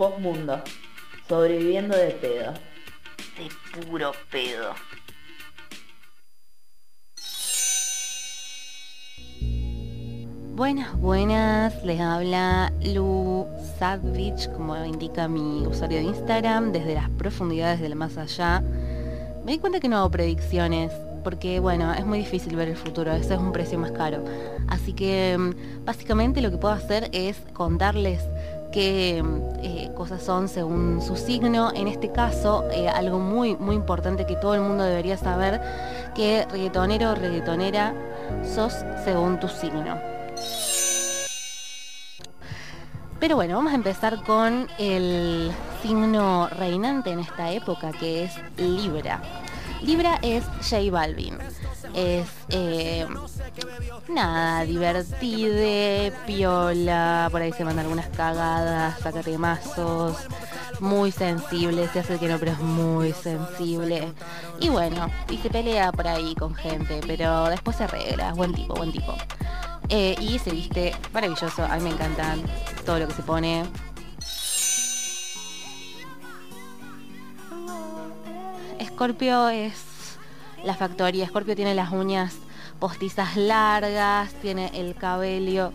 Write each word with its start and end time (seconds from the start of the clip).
Postmundo. 0.00 0.62
Sobreviviendo 1.28 1.94
de 1.94 2.12
pedo. 2.12 2.54
De 3.36 3.82
puro 3.82 4.12
pedo. 4.30 4.72
Buenas, 10.54 10.98
buenas, 10.98 11.84
les 11.84 12.00
habla 12.00 12.72
Lu 12.82 13.46
Sadvich, 13.78 14.50
como 14.52 14.82
indica 14.86 15.28
mi 15.28 15.66
usuario 15.66 15.98
de 15.98 16.04
Instagram, 16.04 16.72
desde 16.72 16.94
las 16.94 17.10
profundidades 17.10 17.82
del 17.82 17.94
más 17.94 18.16
allá. 18.16 18.62
Me 19.44 19.52
di 19.52 19.58
cuenta 19.58 19.80
que 19.80 19.90
no 19.90 19.98
hago 19.98 20.10
predicciones, 20.10 20.90
porque 21.22 21.60
bueno, 21.60 21.92
es 21.92 22.06
muy 22.06 22.20
difícil 22.20 22.56
ver 22.56 22.68
el 22.68 22.76
futuro, 22.76 23.12
ese 23.12 23.34
es 23.34 23.40
un 23.40 23.52
precio 23.52 23.78
más 23.78 23.92
caro. 23.92 24.24
Así 24.66 24.94
que 24.94 25.36
mm, 25.36 25.84
básicamente 25.84 26.40
lo 26.40 26.50
que 26.50 26.56
puedo 26.56 26.72
hacer 26.72 27.10
es 27.12 27.36
contarles 27.52 28.22
qué 28.70 29.22
eh, 29.62 29.90
cosas 29.94 30.22
son 30.22 30.48
según 30.48 31.02
su 31.02 31.16
signo. 31.16 31.72
En 31.74 31.88
este 31.88 32.10
caso, 32.10 32.64
eh, 32.70 32.88
algo 32.88 33.18
muy, 33.18 33.56
muy 33.56 33.76
importante 33.76 34.26
que 34.26 34.36
todo 34.36 34.54
el 34.54 34.60
mundo 34.60 34.84
debería 34.84 35.16
saber, 35.16 35.60
que 36.14 36.46
reggaetonero 36.50 37.10
o 37.10 37.14
reggaetonera 37.14 37.94
sos 38.44 38.84
según 39.04 39.38
tu 39.40 39.48
signo. 39.48 39.98
Pero 43.18 43.36
bueno, 43.36 43.56
vamos 43.56 43.72
a 43.72 43.76
empezar 43.76 44.22
con 44.24 44.66
el 44.78 45.52
signo 45.82 46.48
reinante 46.48 47.10
en 47.10 47.20
esta 47.20 47.52
época, 47.52 47.92
que 47.92 48.24
es 48.24 48.32
Libra. 48.56 49.20
Libra 49.82 50.18
es 50.22 50.44
J 50.62 50.90
Balvin. 50.90 51.36
Es 51.94 52.28
eh, 52.50 53.06
nada, 54.08 54.64
divertide, 54.64 56.12
piola, 56.26 57.28
por 57.30 57.42
ahí 57.42 57.52
se 57.52 57.64
manda 57.64 57.82
algunas 57.82 58.08
cagadas, 58.08 58.98
saca 59.00 59.22
temazos, 59.22 60.16
muy 60.80 61.10
sensible, 61.10 61.88
se 61.88 62.00
hace 62.00 62.18
que 62.18 62.28
no, 62.28 62.38
pero 62.38 62.52
es 62.52 62.60
muy 62.60 63.12
sensible. 63.12 64.12
Y 64.60 64.68
bueno, 64.68 65.10
y 65.28 65.38
se 65.38 65.50
pelea 65.50 65.92
por 65.92 66.06
ahí 66.06 66.34
con 66.34 66.54
gente, 66.54 67.00
pero 67.06 67.48
después 67.48 67.76
se 67.76 67.84
arregla, 67.84 68.32
buen 68.34 68.54
tipo, 68.54 68.74
buen 68.74 68.92
tipo. 68.92 69.14
Eh, 69.88 70.14
y 70.20 70.38
se 70.38 70.50
viste 70.52 70.94
maravilloso, 71.12 71.64
a 71.64 71.76
mí 71.76 71.82
me 71.82 71.90
encanta 71.90 72.36
todo 72.86 73.00
lo 73.00 73.08
que 73.08 73.14
se 73.14 73.22
pone. 73.22 73.64
Scorpio 78.86 79.48
es 79.48 79.89
la 80.64 80.74
factoría. 80.74 81.26
Scorpio 81.26 81.56
tiene 81.56 81.74
las 81.74 81.92
uñas 81.92 82.36
postizas 82.78 83.36
largas, 83.36 84.32
tiene 84.34 84.70
el 84.74 84.94
cabello 84.94 85.72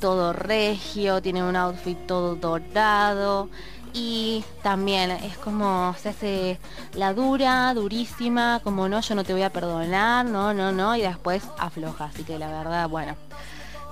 todo 0.00 0.32
regio, 0.32 1.22
tiene 1.22 1.42
un 1.44 1.54
outfit 1.54 1.96
todo 2.06 2.34
dorado 2.34 3.48
y 3.94 4.44
también 4.62 5.10
es 5.10 5.36
como 5.38 5.94
se 5.98 6.08
hace 6.08 6.58
la 6.94 7.12
dura, 7.14 7.72
durísima, 7.74 8.60
como 8.64 8.88
no, 8.88 9.00
yo 9.00 9.14
no 9.14 9.24
te 9.24 9.32
voy 9.32 9.42
a 9.42 9.50
perdonar, 9.50 10.24
no, 10.24 10.54
no, 10.54 10.72
no, 10.72 10.96
y 10.96 11.02
después 11.02 11.42
afloja. 11.58 12.06
Así 12.06 12.24
que 12.24 12.38
la 12.38 12.48
verdad, 12.48 12.88
bueno, 12.88 13.16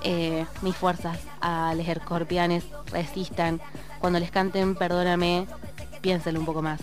eh, 0.02 0.46
mis 0.62 0.74
fuerzas 0.74 1.18
a 1.40 1.74
los 1.76 1.86
escorpianes 1.86 2.64
resistan. 2.86 3.60
Cuando 4.00 4.18
les 4.18 4.30
canten, 4.30 4.74
perdóname, 4.74 5.46
piénsenlo 6.00 6.40
un 6.40 6.46
poco 6.46 6.62
más. 6.62 6.80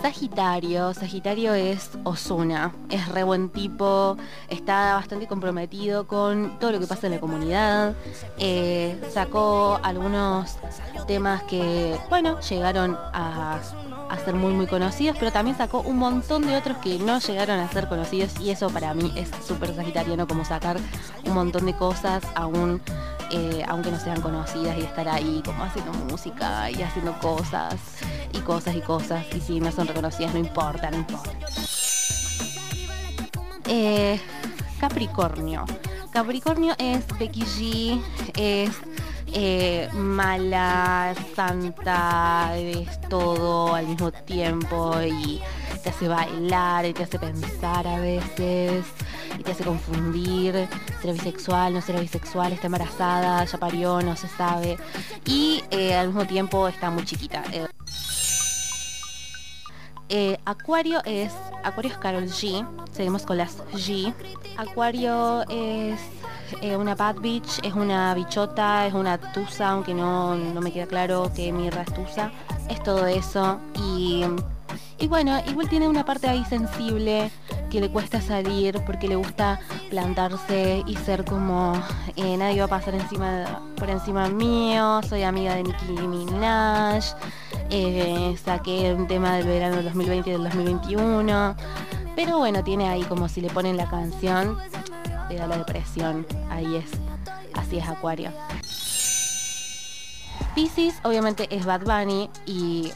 Sagitario, 0.00 0.94
Sagitario 0.94 1.54
es 1.54 1.90
Osuna, 2.04 2.72
es 2.88 3.08
re 3.08 3.24
buen 3.24 3.50
tipo, 3.50 4.16
está 4.48 4.94
bastante 4.94 5.26
comprometido 5.26 6.06
con 6.06 6.58
todo 6.60 6.70
lo 6.72 6.80
que 6.80 6.86
pasa 6.86 7.08
en 7.08 7.14
la 7.14 7.20
comunidad, 7.20 7.96
eh, 8.38 8.96
sacó 9.10 9.80
algunos 9.82 10.56
temas 11.08 11.42
que, 11.44 11.98
bueno, 12.08 12.38
llegaron 12.40 12.96
a, 13.12 13.60
a, 14.08 14.18
ser 14.24 14.34
muy 14.34 14.52
muy 14.52 14.66
conocidos, 14.66 15.16
pero 15.18 15.32
también 15.32 15.56
sacó 15.56 15.80
un 15.80 15.98
montón 15.98 16.46
de 16.46 16.56
otros 16.56 16.78
que 16.78 16.98
no 16.98 17.18
llegaron 17.18 17.58
a 17.58 17.68
ser 17.68 17.88
conocidos 17.88 18.38
y 18.40 18.50
eso 18.50 18.70
para 18.70 18.94
mí 18.94 19.12
es 19.16 19.30
súper 19.46 19.74
sagitariano 19.74 20.28
como 20.28 20.44
sacar 20.44 20.76
un 21.24 21.34
montón 21.34 21.66
de 21.66 21.74
cosas 21.74 22.22
aún 22.34 22.80
eh, 23.30 23.64
aunque 23.68 23.90
no 23.90 23.98
sean 23.98 24.20
conocidas 24.20 24.76
y 24.78 24.82
estar 24.82 25.08
ahí 25.08 25.42
como 25.44 25.64
haciendo 25.64 25.92
música 25.92 26.70
y 26.70 26.82
haciendo 26.82 27.18
cosas 27.18 27.74
y 28.32 28.38
cosas 28.40 28.74
y 28.74 28.80
cosas 28.80 29.24
y 29.34 29.40
si 29.40 29.60
no 29.60 29.70
son 29.72 29.86
reconocidas 29.86 30.32
no 30.32 30.40
importa, 30.40 30.90
no 30.90 30.98
importa. 30.98 31.32
Eh, 33.66 34.20
Capricornio. 34.80 35.64
Capricornio 36.10 36.74
es 36.78 37.06
Becky 37.18 37.42
G, 37.42 38.02
es 38.36 38.70
eh, 39.32 39.88
mala, 39.92 41.14
santa, 41.36 42.56
es 42.56 43.00
todo 43.08 43.74
al 43.74 43.86
mismo 43.86 44.10
tiempo 44.10 44.94
y 45.02 45.40
te 45.82 45.90
hace 45.90 46.08
bailar 46.08 46.86
y 46.86 46.94
te 46.94 47.02
hace 47.02 47.18
pensar 47.18 47.86
a 47.86 48.00
veces 48.00 48.86
te 49.48 49.52
hace 49.52 49.64
confundir, 49.64 50.68
será 51.00 51.14
bisexual, 51.14 51.72
no 51.72 51.80
será 51.80 52.00
bisexual, 52.00 52.52
está 52.52 52.66
embarazada, 52.66 53.42
ya 53.46 53.58
parió, 53.58 54.02
no 54.02 54.14
se 54.14 54.28
sabe. 54.28 54.76
Y 55.24 55.64
eh, 55.70 55.94
al 55.94 56.08
mismo 56.08 56.26
tiempo 56.26 56.68
está 56.68 56.90
muy 56.90 57.06
chiquita. 57.06 57.42
Eh, 57.52 57.66
eh, 60.10 60.38
Acuario 60.44 61.00
es 61.06 61.32
Acuario 61.64 61.92
es 61.92 61.98
Carol 61.98 62.24
G. 62.24 62.66
Seguimos 62.92 63.24
con 63.24 63.38
las 63.38 63.64
G. 63.72 64.12
Acuario 64.58 65.48
es 65.48 65.98
una 66.76 66.94
bad 66.94 67.16
bitch, 67.16 67.60
es 67.62 67.72
una 67.72 68.12
bichota, 68.12 68.86
es 68.86 68.92
una 68.92 69.16
tusa, 69.32 69.70
aunque 69.70 69.94
no, 69.94 70.36
no 70.36 70.60
me 70.60 70.72
queda 70.72 70.86
claro 70.86 71.32
que 71.34 71.52
mi 71.52 71.68
es 71.68 71.94
tusa. 71.94 72.32
Es 72.68 72.82
todo 72.82 73.06
eso 73.06 73.58
y 73.74 74.24
y 75.00 75.06
bueno, 75.06 75.40
igual 75.46 75.68
tiene 75.68 75.86
una 75.86 76.04
parte 76.04 76.28
ahí 76.28 76.44
sensible 76.44 77.30
que 77.68 77.80
le 77.80 77.90
cuesta 77.90 78.20
salir 78.20 78.80
porque 78.86 79.08
le 79.08 79.16
gusta 79.16 79.60
plantarse 79.90 80.82
y 80.86 80.96
ser 80.96 81.24
como 81.24 81.74
eh, 82.16 82.36
nadie 82.36 82.60
va 82.60 82.66
a 82.66 82.68
pasar 82.68 82.94
encima 82.94 83.62
por 83.76 83.90
encima 83.90 84.28
mío, 84.28 85.00
soy 85.08 85.22
amiga 85.22 85.54
de 85.54 85.64
Nicki 85.64 85.92
Minaj, 85.92 87.04
eh, 87.70 88.36
saqué 88.42 88.94
un 88.94 89.06
tema 89.06 89.36
del 89.36 89.46
verano 89.46 89.76
del 89.76 89.84
2020 89.86 90.30
y 90.30 90.32
del 90.32 90.44
2021, 90.44 91.56
pero 92.16 92.38
bueno, 92.38 92.64
tiene 92.64 92.88
ahí 92.88 93.02
como 93.02 93.28
si 93.28 93.40
le 93.40 93.50
ponen 93.50 93.76
la 93.76 93.88
canción, 93.88 94.58
le 95.28 95.36
da 95.36 95.46
la 95.46 95.58
depresión, 95.58 96.26
ahí 96.50 96.76
es, 96.76 96.90
así 97.54 97.78
es 97.78 97.88
Acuario. 97.88 98.32
Pisces 100.54 100.94
obviamente 101.04 101.46
es 101.54 101.64
Bad 101.66 101.82
Bunny 101.82 102.30
y 102.46 102.90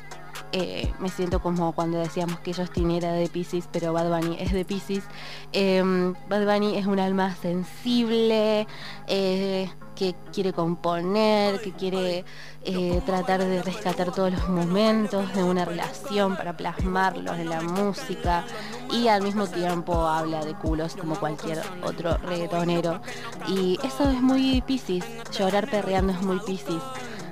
eh, 0.53 0.93
me 0.99 1.09
siento 1.09 1.41
como 1.41 1.73
cuando 1.73 1.99
decíamos 1.99 2.39
que 2.41 2.53
Justin 2.55 2.91
era 2.91 3.13
de 3.13 3.29
Pisces, 3.29 3.69
pero 3.73 3.93
Bad 3.93 4.11
Bunny 4.11 4.37
es 4.39 4.53
de 4.53 4.65
Pisces. 4.65 5.05
Em, 5.53 6.15
Bad 6.29 6.45
Bunny 6.45 6.77
es 6.77 6.87
un 6.87 7.01
alma 7.01 7.35
sensible, 7.37 8.67
eh, 9.07 9.71
que 9.95 10.15
quiere 10.33 10.53
componer, 10.53 11.61
que 11.61 11.73
quiere 11.73 12.25
eh, 12.65 13.01
tratar 13.07 13.45
de 13.45 13.62
rescatar 13.62 14.12
todos 14.12 14.33
los 14.33 14.49
momentos 14.49 15.33
de 15.35 15.43
una 15.43 15.65
relación 15.65 16.37
para 16.37 16.57
plasmarlos 16.57 17.39
en 17.39 17.49
la 17.49 17.61
música 17.61 18.45
y 18.91 19.09
al 19.09 19.23
mismo 19.23 19.47
tiempo 19.47 20.07
habla 20.07 20.45
de 20.45 20.55
culos 20.55 20.97
como 20.97 21.17
cualquier 21.17 21.62
otro 21.83 22.17
reggaetonero. 22.19 23.01
Y 23.49 23.79
eso 23.85 24.11
es 24.11 24.21
muy 24.21 24.62
Pisces, 24.62 25.05
llorar 25.37 25.69
perreando 25.71 26.12
es 26.12 26.23
muy 26.23 26.41
Pisces, 26.41 26.83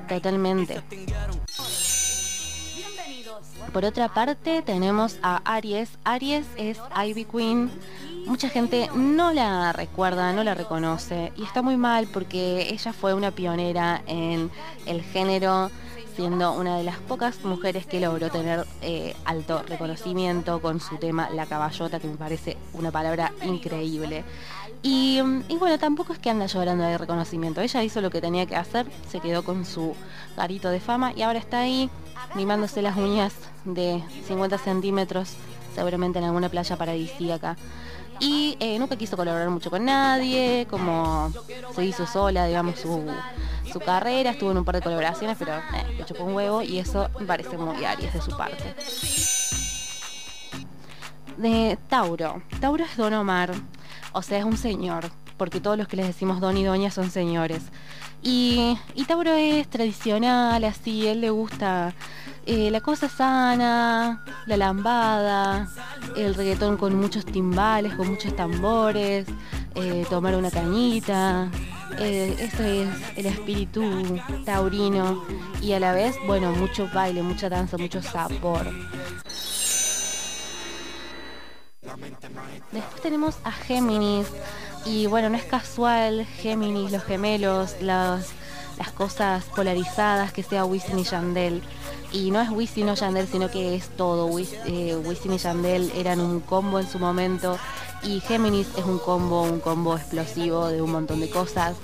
totalmente. 0.08 0.82
Por 3.72 3.84
otra 3.84 4.08
parte 4.12 4.62
tenemos 4.62 5.18
a 5.22 5.40
Aries. 5.44 5.90
Aries 6.04 6.44
es 6.56 6.78
Ivy 7.06 7.24
Queen. 7.24 7.70
Mucha 8.26 8.48
gente 8.48 8.90
no 8.94 9.32
la 9.32 9.72
recuerda, 9.72 10.32
no 10.32 10.42
la 10.42 10.54
reconoce 10.54 11.32
y 11.36 11.44
está 11.44 11.62
muy 11.62 11.76
mal 11.76 12.08
porque 12.12 12.68
ella 12.70 12.92
fue 12.92 13.14
una 13.14 13.30
pionera 13.30 14.02
en 14.06 14.50
el 14.86 15.02
género 15.02 15.70
siendo 16.14 16.52
una 16.52 16.76
de 16.76 16.84
las 16.84 16.96
pocas 16.98 17.44
mujeres 17.44 17.86
que 17.86 18.00
logró 18.00 18.30
tener 18.30 18.66
eh, 18.82 19.14
alto 19.24 19.62
reconocimiento 19.62 20.60
con 20.60 20.80
su 20.80 20.96
tema 20.96 21.30
La 21.30 21.46
Caballota, 21.46 22.00
que 22.00 22.08
me 22.08 22.16
parece 22.16 22.56
una 22.72 22.90
palabra 22.90 23.32
increíble. 23.42 24.24
Y, 24.82 25.20
y, 25.48 25.56
bueno, 25.58 25.78
tampoco 25.78 26.12
es 26.12 26.18
que 26.18 26.30
anda 26.30 26.46
llorando 26.46 26.84
de 26.84 26.96
reconocimiento. 26.96 27.60
Ella 27.60 27.82
hizo 27.82 28.00
lo 28.00 28.10
que 28.10 28.20
tenía 28.20 28.46
que 28.46 28.56
hacer, 28.56 28.86
se 29.08 29.20
quedó 29.20 29.44
con 29.44 29.64
su 29.64 29.94
garito 30.36 30.70
de 30.70 30.80
fama 30.80 31.12
y 31.14 31.22
ahora 31.22 31.38
está 31.38 31.60
ahí 31.60 31.90
mimándose 32.34 32.80
las 32.82 32.96
uñas 32.96 33.34
de 33.64 34.02
50 34.26 34.58
centímetros, 34.58 35.34
seguramente 35.74 36.18
en 36.18 36.24
alguna 36.24 36.48
playa 36.48 36.76
paradisíaca. 36.76 37.56
Y 38.20 38.56
eh, 38.60 38.78
nunca 38.78 38.96
quiso 38.96 39.16
colaborar 39.16 39.48
mucho 39.48 39.70
con 39.70 39.84
nadie, 39.86 40.66
como 40.68 41.32
se 41.74 41.84
hizo 41.86 42.06
sola, 42.06 42.46
digamos, 42.46 42.78
su, 42.78 43.02
su 43.70 43.80
carrera, 43.80 44.30
estuvo 44.30 44.50
en 44.50 44.58
un 44.58 44.64
par 44.64 44.76
de 44.76 44.82
colaboraciones, 44.82 45.36
pero 45.38 45.52
eh, 45.54 45.94
le 45.98 46.04
chupó 46.04 46.24
un 46.24 46.34
huevo 46.34 46.62
y 46.62 46.78
eso 46.78 47.08
parece 47.26 47.56
muy 47.56 47.84
Aries 47.84 48.12
de 48.12 48.20
su 48.20 48.36
parte. 48.36 48.74
De 51.36 51.78
Tauro. 51.88 52.42
Tauro 52.60 52.84
es 52.84 52.96
Don 52.96 53.14
Omar, 53.14 53.52
o 54.12 54.22
sea, 54.22 54.38
es 54.38 54.44
un 54.44 54.56
señor, 54.56 55.10
porque 55.36 55.60
todos 55.60 55.78
los 55.78 55.88
que 55.88 55.96
les 55.96 56.06
decimos 56.06 56.40
Don 56.40 56.56
y 56.56 56.64
Doña 56.64 56.90
son 56.90 57.10
señores. 57.10 57.62
Y, 58.22 58.78
y 58.94 59.04
Tauro 59.04 59.32
es 59.32 59.68
tradicional, 59.68 60.62
así, 60.64 61.06
él 61.06 61.22
le 61.22 61.30
gusta 61.30 61.94
eh, 62.46 62.70
la 62.70 62.80
cosa 62.80 63.08
sana, 63.08 64.24
la 64.46 64.56
lambada, 64.56 65.68
el 66.16 66.34
reggaetón 66.34 66.76
con 66.76 66.96
muchos 66.96 67.24
timbales, 67.24 67.94
con 67.94 68.08
muchos 68.08 68.34
tambores, 68.34 69.26
eh, 69.74 70.04
tomar 70.10 70.34
una 70.34 70.50
cañita. 70.50 71.50
Eh, 72.00 72.34
eso 72.38 72.62
es 72.62 72.88
el 73.16 73.26
espíritu 73.26 74.18
taurino 74.46 75.22
y 75.60 75.72
a 75.72 75.80
la 75.80 75.92
vez, 75.92 76.16
bueno, 76.26 76.50
mucho 76.52 76.88
baile, 76.94 77.22
mucha 77.22 77.50
danza, 77.50 77.76
mucho 77.76 78.00
sabor. 78.00 78.66
Después 82.72 83.02
tenemos 83.02 83.36
a 83.44 83.52
Géminis 83.52 84.26
y 84.86 85.06
bueno, 85.06 85.28
no 85.28 85.36
es 85.36 85.44
casual, 85.44 86.24
Géminis, 86.24 86.90
los 86.90 87.04
gemelos, 87.04 87.76
las, 87.82 88.32
cosas 88.94 89.44
polarizadas 89.44 90.32
que 90.32 90.42
sea 90.42 90.64
Wisin 90.64 91.00
y 91.00 91.04
Yandel. 91.04 91.62
Y 92.12 92.30
no 92.30 92.40
es 92.40 92.50
Wisin 92.50 92.88
o 92.88 92.94
Yandel, 92.94 93.28
sino 93.28 93.50
que 93.50 93.74
es 93.76 93.88
todo. 93.96 94.28
Eh, 94.38 94.96
Wisin 95.04 95.32
y 95.32 95.38
Yandel 95.38 95.92
eran 95.94 96.20
un 96.20 96.40
combo 96.40 96.80
en 96.80 96.88
su 96.88 96.98
momento 96.98 97.56
y 98.02 98.20
Géminis 98.20 98.68
es 98.76 98.84
un 98.84 98.98
combo, 98.98 99.42
un 99.42 99.60
combo 99.60 99.96
explosivo 99.96 100.68
de 100.68 100.80
un 100.80 100.90
montón 100.90 101.20
de 101.20 101.28
cosas 101.28 101.76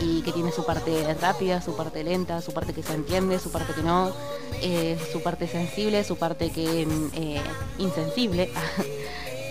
y 0.00 0.22
que 0.22 0.32
tiene 0.32 0.52
su 0.52 0.64
parte 0.64 1.14
rápida, 1.14 1.62
su 1.62 1.74
parte 1.74 2.04
lenta, 2.04 2.42
su 2.42 2.52
parte 2.52 2.72
que 2.72 2.82
se 2.82 2.94
entiende, 2.94 3.38
su 3.38 3.50
parte 3.50 3.72
que 3.72 3.82
no, 3.82 4.12
eh, 4.60 4.98
su 5.12 5.22
parte 5.22 5.48
sensible, 5.48 6.04
su 6.04 6.16
parte 6.16 6.50
que 6.50 6.86
eh, 7.14 7.42
insensible. 7.78 8.50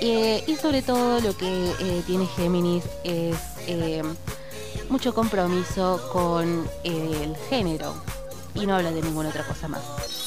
Eh, 0.03 0.43
y 0.47 0.55
sobre 0.55 0.81
todo 0.81 1.21
lo 1.21 1.37
que 1.37 2.01
tiene 2.07 2.25
Géminis 2.25 2.83
es 3.03 3.37
mucho 4.89 5.13
compromiso 5.13 6.01
con 6.11 6.67
el 6.83 7.37
género 7.51 7.93
y 8.55 8.65
no 8.65 8.77
habla 8.77 8.89
de 8.89 9.03
ninguna 9.03 9.29
otra 9.29 9.45
cosa 9.45 9.67
más. 9.67 10.20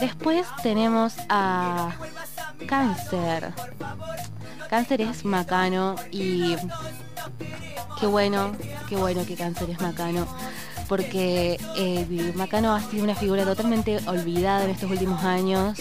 Después 0.00 0.46
tenemos 0.62 1.14
a 1.28 1.92
Cáncer. 2.66 3.52
Cáncer 4.70 5.00
es 5.00 5.24
macano 5.24 5.96
y 6.10 6.56
qué 7.98 8.06
bueno, 8.06 8.52
qué 8.88 8.96
bueno 8.96 9.24
que 9.26 9.34
Cáncer 9.34 9.70
es 9.70 9.80
macano 9.80 10.26
porque 10.88 11.60
eh, 11.76 12.32
Macano 12.34 12.74
ha 12.74 12.80
sido 12.80 13.04
una 13.04 13.14
figura 13.14 13.44
totalmente 13.44 13.98
olvidada 14.06 14.64
en 14.64 14.70
estos 14.70 14.90
últimos 14.90 15.22
años 15.22 15.78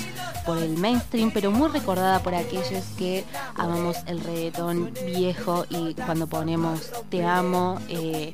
por 0.47 0.57
el 0.57 0.77
mainstream, 0.77 1.29
pero 1.31 1.51
muy 1.51 1.67
recordada 1.67 2.19
por 2.23 2.33
aquellos 2.33 2.85
que 2.97 3.25
amamos 3.55 3.97
el 4.07 4.21
reggaetón 4.21 4.93
viejo 5.05 5.65
y 5.69 5.93
cuando 5.93 6.25
ponemos 6.27 6.89
Te 7.09 7.25
amo 7.25 7.77
eh, 7.89 8.33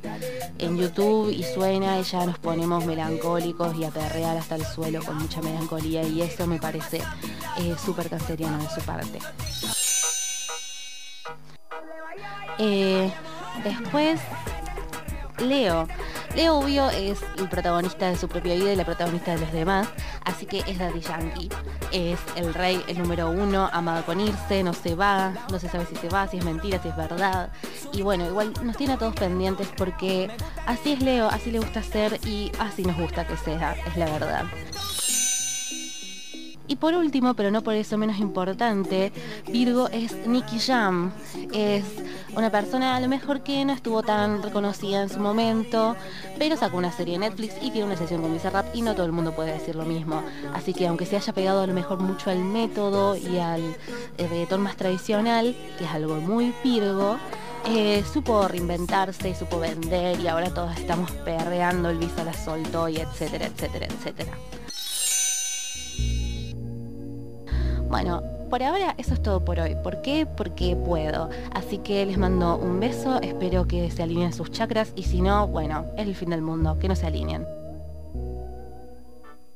en 0.58 0.78
YouTube 0.78 1.30
y 1.30 1.42
suena 1.42 1.98
y 1.98 2.04
ya 2.04 2.24
nos 2.24 2.38
ponemos 2.38 2.86
melancólicos 2.86 3.76
y 3.76 3.84
a 3.84 3.88
hasta 3.88 4.54
el 4.54 4.64
suelo 4.64 5.02
con 5.02 5.18
mucha 5.18 5.42
melancolía 5.42 6.04
y 6.04 6.22
eso 6.22 6.46
me 6.46 6.60
parece 6.60 7.02
eh, 7.58 7.74
súper 7.84 8.08
canceriano 8.08 8.58
de 8.58 8.68
su 8.70 8.80
parte. 8.82 9.18
después, 13.64 14.20
Leo. 15.38 15.88
Leo 16.34 16.58
Obvio 16.58 16.90
es 16.90 17.20
el 17.38 17.48
protagonista 17.48 18.10
de 18.10 18.16
su 18.16 18.28
propia 18.28 18.54
vida 18.54 18.72
y 18.72 18.76
la 18.76 18.84
protagonista 18.84 19.34
de 19.34 19.40
los 19.40 19.52
demás, 19.52 19.88
así 20.24 20.46
que 20.46 20.58
es 20.66 20.78
Daddy 20.78 21.00
Yankee. 21.00 21.48
Es 21.92 22.18
el 22.36 22.54
rey, 22.54 22.82
el 22.88 22.98
número 22.98 23.30
uno, 23.30 23.68
amado 23.72 24.04
con 24.04 24.20
irse, 24.20 24.62
no 24.62 24.72
se 24.72 24.94
va, 24.94 25.32
no 25.50 25.58
se 25.58 25.68
sabe 25.68 25.86
si 25.86 25.96
se 25.96 26.08
va, 26.08 26.28
si 26.28 26.38
es 26.38 26.44
mentira, 26.44 26.82
si 26.82 26.88
es 26.88 26.96
verdad. 26.96 27.50
Y 27.92 28.02
bueno, 28.02 28.26
igual 28.26 28.52
nos 28.62 28.76
tiene 28.76 28.94
a 28.94 28.98
todos 28.98 29.14
pendientes 29.14 29.68
porque 29.76 30.30
así 30.66 30.92
es 30.92 31.00
Leo, 31.00 31.28
así 31.28 31.50
le 31.50 31.58
gusta 31.58 31.82
ser 31.82 32.18
y 32.26 32.50
así 32.58 32.82
nos 32.82 32.96
gusta 32.96 33.26
que 33.26 33.36
sea, 33.36 33.72
es 33.86 33.96
la 33.96 34.06
verdad. 34.06 34.44
Y 36.66 36.76
por 36.76 36.94
último, 36.94 37.34
pero 37.34 37.50
no 37.50 37.62
por 37.62 37.74
eso 37.74 37.98
menos 37.98 38.18
importante, 38.18 39.12
Virgo 39.46 39.88
es 39.88 40.26
Nicky 40.26 40.58
Jam. 40.58 41.12
Es 41.52 41.84
una 42.36 42.50
persona 42.50 42.96
a 42.96 43.00
lo 43.00 43.08
mejor 43.08 43.42
que 43.42 43.64
no 43.64 43.72
estuvo 43.72 44.02
tan 44.02 44.42
reconocida 44.42 45.02
en 45.02 45.08
su 45.08 45.20
momento, 45.20 45.96
pero 46.38 46.56
sacó 46.56 46.76
una 46.76 46.92
serie 46.92 47.14
de 47.14 47.28
Netflix 47.28 47.54
y 47.62 47.70
tiene 47.70 47.86
una 47.86 47.96
sesión 47.96 48.22
con 48.22 48.32
Bizarrap 48.32 48.74
y 48.74 48.82
no 48.82 48.94
todo 48.94 49.06
el 49.06 49.12
mundo 49.12 49.34
puede 49.34 49.52
decir 49.52 49.76
lo 49.76 49.84
mismo. 49.84 50.22
Así 50.52 50.74
que 50.74 50.86
aunque 50.86 51.06
se 51.06 51.16
haya 51.16 51.32
pegado 51.32 51.62
a 51.62 51.66
lo 51.66 51.74
mejor 51.74 52.00
mucho 52.00 52.30
al 52.30 52.44
método 52.44 53.16
y 53.16 53.38
al 53.38 53.62
eh, 54.18 54.28
reggaetón 54.28 54.62
más 54.62 54.76
tradicional, 54.76 55.56
que 55.78 55.84
es 55.84 55.90
algo 55.90 56.16
muy 56.16 56.54
Virgo, 56.62 57.18
eh, 57.66 58.04
supo 58.12 58.46
reinventarse, 58.46 59.34
supo 59.34 59.58
vender 59.58 60.20
y 60.20 60.28
ahora 60.28 60.52
todos 60.52 60.76
estamos 60.76 61.10
perreando, 61.10 61.90
el 61.90 61.98
Visa 61.98 62.24
la 62.24 62.34
soltó 62.34 62.88
y 62.88 62.98
etcétera, 62.98 63.46
etcétera, 63.46 63.86
etcétera. 63.86 64.32
Bueno, 67.88 68.33
por 68.54 68.62
ahora 68.62 68.94
eso 68.98 69.14
es 69.14 69.20
todo 69.20 69.44
por 69.44 69.58
hoy. 69.58 69.74
¿Por 69.74 70.00
qué? 70.00 70.26
Porque 70.26 70.76
puedo. 70.76 71.28
Así 71.50 71.78
que 71.78 72.06
les 72.06 72.16
mando 72.16 72.56
un 72.56 72.78
beso, 72.78 73.20
espero 73.20 73.66
que 73.66 73.90
se 73.90 74.04
alineen 74.04 74.32
sus 74.32 74.52
chakras 74.52 74.92
y 74.94 75.02
si 75.02 75.20
no, 75.22 75.48
bueno, 75.48 75.86
es 75.96 76.06
el 76.06 76.14
fin 76.14 76.30
del 76.30 76.40
mundo, 76.40 76.78
que 76.78 76.86
no 76.86 76.94
se 76.94 77.04
alineen. 77.04 77.63